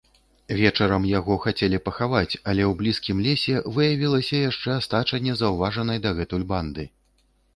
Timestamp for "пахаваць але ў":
1.89-2.79